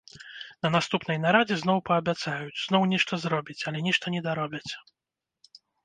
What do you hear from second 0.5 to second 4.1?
На наступнай нарадзе зноў паабяцаюць, зноў нешта зробяць, але нешта